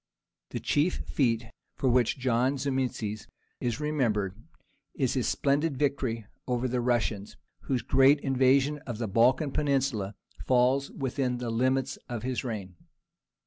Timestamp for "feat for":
1.05-1.87